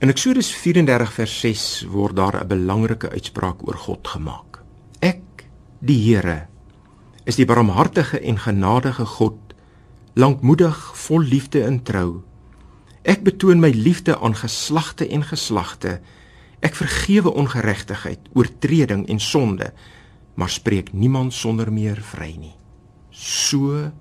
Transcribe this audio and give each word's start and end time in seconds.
In 0.00 0.08
Eksodus 0.08 0.48
34 0.56 1.10
vers 1.12 1.32
6 1.40 1.62
word 1.92 2.16
daar 2.16 2.40
'n 2.40 2.48
belangrike 2.48 3.10
uitspraak 3.10 3.66
oor 3.68 3.76
God 3.76 4.08
gemaak. 4.08 4.62
Ek, 4.98 5.44
die 5.78 6.00
Here, 6.08 6.46
is 7.24 7.36
die 7.36 7.44
barmhartige 7.44 8.20
en 8.20 8.38
genadige 8.38 9.04
God, 9.04 9.36
lankmoedig, 10.14 10.96
vol 10.96 11.20
liefde 11.20 11.64
en 11.64 11.82
trou. 11.82 12.22
Ek 13.02 13.22
betoon 13.22 13.60
my 13.60 13.70
liefde 13.70 14.18
aan 14.18 14.34
geslagte 14.34 15.08
en 15.08 15.22
geslagte. 15.22 16.00
Ek 16.60 16.74
vergewe 16.74 17.34
ongeregtigheid, 17.34 18.20
oortreding 18.32 19.08
en 19.08 19.20
sonde, 19.20 19.72
maar 20.34 20.48
spreek 20.48 20.92
niemand 20.92 21.32
sonder 21.32 21.72
meer 21.72 22.00
vry 22.00 22.36
nie. 22.38 22.56
So 23.10 23.92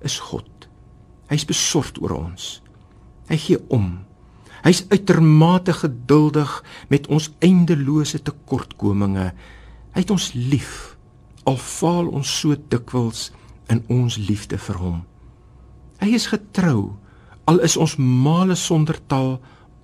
is 0.00 0.18
God. 0.18 0.68
Hy's 1.28 1.44
besorgd 1.44 2.00
oor 2.00 2.10
ons. 2.10 2.62
Hy 3.28 3.36
gee 3.36 3.58
om. 3.68 4.11
Hy's 4.62 4.84
uitermate 4.92 5.74
geduldig 5.74 6.50
met 6.88 7.08
ons 7.10 7.32
eindelose 7.42 8.22
tekortkominge. 8.22 9.32
Hy 9.92 10.04
het 10.04 10.12
ons 10.14 10.30
lief 10.38 10.92
al 11.50 11.58
faal 11.58 12.12
ons 12.14 12.30
so 12.40 12.54
dikwels 12.70 13.30
in 13.72 13.82
ons 13.90 14.18
liefde 14.22 14.58
vir 14.62 14.78
hom. 14.78 15.00
Hy 16.02 16.14
is 16.14 16.28
getrou 16.30 16.94
al 17.50 17.58
is 17.66 17.74
ons 17.76 17.96
male 17.98 18.54
sonder 18.58 18.98
taal 19.10 19.36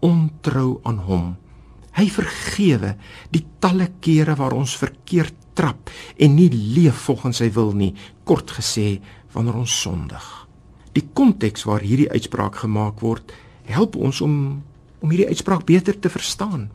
ontrou 0.05 0.79
aan 0.87 1.01
hom. 1.09 1.27
Hy 1.99 2.07
vergewe 2.15 2.95
die 3.35 3.43
talle 3.59 3.89
kere 4.05 4.37
waar 4.39 4.55
ons 4.55 4.77
verkeerd 4.79 5.35
trap 5.59 5.91
en 6.23 6.37
nie 6.39 6.51
leef 6.55 7.01
volgens 7.09 7.41
sy 7.43 7.49
wil 7.57 7.73
nie, 7.75 7.91
kort 8.23 8.53
gesê 8.55 9.01
wanneer 9.35 9.59
ons 9.59 9.75
sondig. 9.83 10.23
Die 10.95 11.03
konteks 11.03 11.67
waar 11.67 11.83
hierdie 11.83 12.11
uitspraak 12.11 12.63
gemaak 12.63 13.03
word, 13.03 13.35
help 13.67 13.99
ons 13.99 14.23
om 14.23 14.37
om 15.01 15.11
hierdie 15.11 15.29
uitspraak 15.29 15.65
beter 15.69 15.99
te 15.99 16.11
verstaan. 16.11 16.69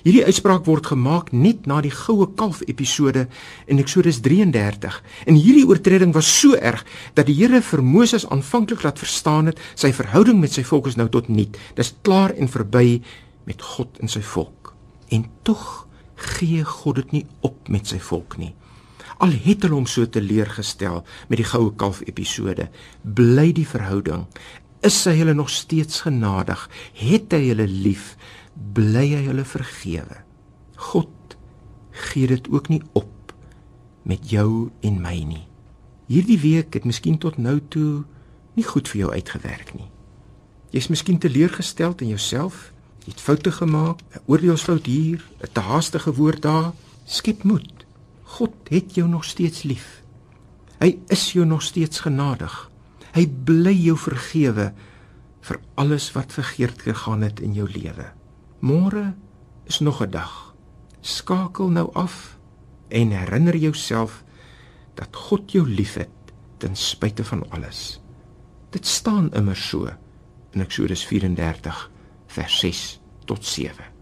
Hierdie 0.00 0.24
uitspraak 0.24 0.64
word 0.64 0.86
gemaak 0.88 1.28
net 1.36 1.66
na 1.68 1.82
die 1.84 1.92
goue 1.92 2.24
kalf 2.40 2.62
episode 2.64 3.26
in 3.68 3.80
Eksodus 3.82 4.22
33. 4.24 4.96
En 5.28 5.36
hierdie 5.36 5.66
oortreding 5.68 6.14
was 6.16 6.30
so 6.40 6.56
erg 6.56 6.86
dat 7.18 7.28
die 7.28 7.36
Here 7.36 7.60
vir 7.60 7.82
Moses 7.84 8.24
aanvanklik 8.28 8.86
laat 8.86 9.00
verstaan 9.02 9.52
het 9.52 9.60
sy 9.74 9.92
verhouding 9.92 10.40
met 10.40 10.56
sy 10.56 10.64
volk 10.64 10.88
is 10.88 10.96
nou 10.96 11.08
tot 11.12 11.28
niet. 11.28 11.58
Dis 11.76 11.92
klaar 12.06 12.32
en 12.32 12.48
verby 12.48 13.02
met 13.44 13.60
God 13.74 14.00
en 14.00 14.08
sy 14.08 14.24
volk. 14.24 14.72
En 15.12 15.26
tog 15.44 15.84
gee 16.20 16.64
God 16.64 17.02
dit 17.02 17.12
nie 17.18 17.26
op 17.44 17.68
met 17.68 17.88
sy 17.88 18.00
volk 18.00 18.38
nie. 18.40 18.54
Al 19.20 19.34
het 19.44 19.66
hulle 19.66 19.76
hom 19.76 19.88
so 19.88 20.08
teleurgestel 20.08 21.02
met 21.28 21.40
die 21.42 21.48
goue 21.48 21.74
kalf 21.76 22.00
episode, 22.08 22.70
bly 23.04 23.50
die 23.52 23.68
verhouding 23.68 24.24
is 24.86 25.04
hy 25.04 25.16
hulle 25.20 25.34
nog 25.34 25.50
steeds 25.52 26.00
genadig, 26.06 26.68
het 26.96 27.32
hy 27.32 27.42
hulle 27.50 27.68
lief, 27.68 28.16
bly 28.54 29.06
hy 29.12 29.24
hulle 29.28 29.44
vergewe. 29.44 30.22
God 30.90 31.36
gee 32.10 32.26
dit 32.30 32.48
ook 32.48 32.68
nie 32.72 32.82
op 32.92 33.34
met 34.08 34.30
jou 34.30 34.70
en 34.80 35.00
my 35.02 35.18
nie. 35.24 35.46
Hierdie 36.10 36.40
week 36.40 36.74
het 36.74 36.88
miskien 36.88 37.18
tot 37.22 37.38
nou 37.38 37.60
toe 37.68 38.04
nie 38.56 38.66
goed 38.66 38.88
vir 38.90 39.04
jou 39.04 39.10
uitgewerk 39.12 39.74
nie. 39.76 39.90
Jy's 40.74 40.88
miskien 40.90 41.18
teleurgestel 41.18 41.94
in 42.00 42.12
jouself, 42.14 42.70
jy 43.04 43.12
het 43.12 43.20
foute 43.20 43.52
gemaak, 43.52 44.00
'n 44.00 44.22
oordeelsfout 44.26 44.86
hier, 44.86 45.24
'n 45.42 45.52
te 45.52 45.60
haastige 45.60 46.14
woord 46.14 46.42
daar. 46.42 46.72
Skep 47.04 47.42
moed. 47.42 47.86
God 48.22 48.54
het 48.68 48.94
jou 48.94 49.08
nog 49.08 49.24
steeds 49.24 49.62
lief. 49.62 50.02
Hy 50.78 50.98
is 51.08 51.32
jou 51.32 51.46
nog 51.46 51.62
steeds 51.62 52.00
genadig. 52.00 52.69
Hy 53.14 53.26
bly 53.26 53.74
jou 53.74 53.96
vergewe 53.98 54.70
vir 55.46 55.58
alles 55.80 56.10
wat 56.14 56.32
verkeerd 56.32 56.82
gegaan 56.82 57.24
het 57.26 57.40
in 57.40 57.54
jou 57.56 57.66
lewe. 57.70 58.12
Môre 58.60 59.14
is 59.66 59.80
nog 59.80 60.02
'n 60.02 60.10
dag. 60.10 60.54
Skakel 61.00 61.70
nou 61.70 61.90
af 61.94 62.38
en 62.88 63.10
herinner 63.10 63.56
jouself 63.56 64.24
dat 64.94 65.16
God 65.16 65.52
jou 65.52 65.68
liefhet 65.68 66.08
ten 66.58 66.76
spyte 66.76 67.24
van 67.24 67.50
alles. 67.50 68.00
Dit 68.70 68.86
staan 68.86 69.32
immer 69.32 69.56
so 69.56 69.88
in 70.50 70.60
Eksodus 70.60 71.06
34 71.06 71.90
vers 72.26 72.58
6 72.58 73.00
tot 73.24 73.44
7. 73.44 73.99